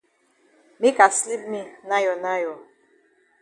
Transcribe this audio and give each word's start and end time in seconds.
Make 0.79 0.97
I 1.05 1.09
sleep 1.19 1.43
me 1.51 1.61
nayo 1.89 2.13
nayo. 2.25 2.53